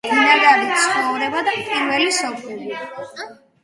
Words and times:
ბინადარი 0.09 0.69
ცხოვრება 0.85 1.45
და 1.51 1.55
პირველი 1.69 2.19
სოფლები 2.25 2.79